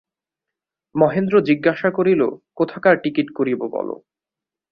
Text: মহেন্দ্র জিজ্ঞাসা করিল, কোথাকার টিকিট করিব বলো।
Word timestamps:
মহেন্দ্র 0.95 1.35
জিজ্ঞাসা 1.41 1.89
করিল, 1.91 2.21
কোথাকার 2.55 2.95
টিকিট 3.03 3.27
করিব 3.35 3.61
বলো। 3.75 3.95